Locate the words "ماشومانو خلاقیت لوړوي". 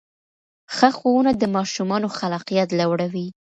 1.55-3.27